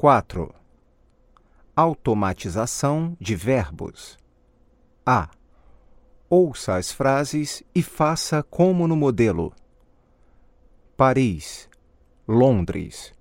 4. 0.00 0.50
Automatização 1.76 3.14
de 3.20 3.36
verbos. 3.36 4.16
A. 5.04 5.28
Ouça 6.26 6.76
as 6.76 6.90
frases 6.90 7.62
e 7.74 7.82
faça 7.82 8.42
como 8.42 8.88
no 8.88 8.96
modelo. 8.96 9.52
Paris, 10.96 11.68
Londres. 12.26 13.12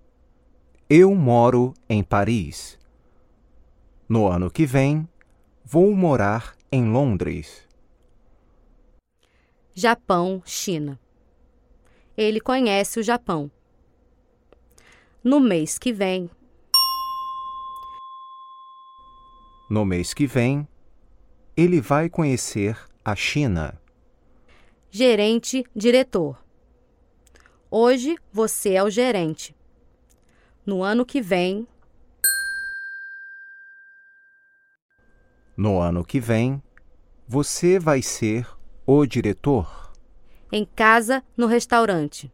Eu 0.89 1.13
moro 1.15 1.73
em 1.89 2.01
Paris. 2.01 2.79
No 4.07 4.25
ano 4.25 4.49
que 4.49 4.65
vem, 4.65 5.05
vou 5.65 5.93
morar 5.93 6.55
em 6.71 6.89
Londres. 6.89 7.67
Japão, 9.75 10.41
China. 10.45 10.97
Ele 12.15 12.39
conhece 12.39 13.01
o 13.01 13.03
Japão. 13.03 13.51
No 15.21 15.41
mês 15.41 15.77
que 15.77 15.91
vem. 15.91 16.29
No 19.69 19.85
mês 19.85 20.15
que 20.15 20.25
vem, 20.25 20.67
ele 21.55 21.79
vai 21.79 22.09
conhecer 22.09 22.75
a 23.05 23.15
China. 23.15 23.79
Gerente, 24.89 25.63
diretor. 25.75 26.43
Hoje 27.69 28.17
você 28.33 28.73
é 28.73 28.83
o 28.83 28.89
gerente. 28.89 29.55
No 30.65 30.81
ano 30.81 31.05
que 31.05 31.21
vem. 31.21 31.67
No 35.55 35.79
ano 35.79 36.03
que 36.03 36.19
vem, 36.19 36.63
você 37.27 37.77
vai 37.77 38.01
ser 38.01 38.47
o 38.87 39.05
diretor. 39.05 39.93
Em 40.51 40.65
casa, 40.65 41.23
no 41.37 41.45
restaurante. 41.45 42.31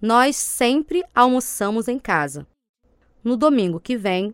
Nós 0.00 0.36
sempre 0.36 1.02
almoçamos 1.12 1.88
em 1.88 1.98
casa. 1.98 2.46
No 3.24 3.36
domingo 3.36 3.80
que 3.80 3.96
vem. 3.96 4.32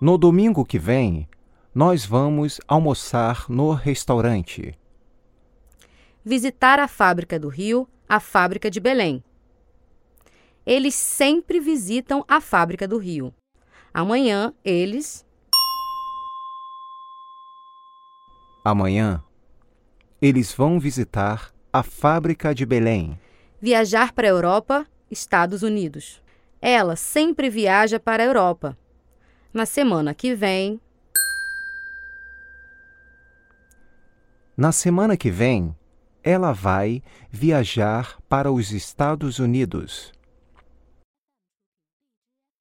No 0.00 0.16
domingo 0.16 0.64
que 0.64 0.78
vem, 0.78 1.28
nós 1.74 2.06
vamos 2.06 2.60
almoçar 2.68 3.46
no 3.48 3.72
restaurante. 3.72 4.78
Visitar 6.24 6.78
a 6.78 6.86
fábrica 6.86 7.36
do 7.36 7.48
Rio, 7.48 7.88
a 8.08 8.20
fábrica 8.20 8.70
de 8.70 8.78
Belém. 8.78 9.24
Eles 10.64 10.94
sempre 10.94 11.58
visitam 11.58 12.24
a 12.28 12.40
fábrica 12.40 12.86
do 12.86 12.96
Rio. 12.96 13.34
Amanhã 13.92 14.54
eles. 14.64 15.26
Amanhã, 18.64 19.24
eles 20.22 20.52
vão 20.52 20.78
visitar 20.78 21.52
a 21.72 21.82
fábrica 21.82 22.54
de 22.54 22.64
Belém. 22.64 23.18
Viajar 23.60 24.12
para 24.12 24.28
a 24.28 24.30
Europa, 24.30 24.86
Estados 25.10 25.64
Unidos. 25.64 26.22
Ela 26.62 26.94
sempre 26.94 27.50
viaja 27.50 27.98
para 27.98 28.22
a 28.22 28.26
Europa. 28.26 28.78
Na 29.52 29.64
semana 29.64 30.12
que 30.12 30.34
vem. 30.34 30.78
Na 34.54 34.72
semana 34.72 35.16
que 35.16 35.30
vem, 35.30 35.74
ela 36.22 36.52
vai 36.52 37.02
viajar 37.30 38.18
para 38.28 38.52
os 38.52 38.72
Estados 38.72 39.38
Unidos. 39.38 40.12